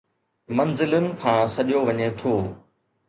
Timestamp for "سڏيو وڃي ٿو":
1.55-2.31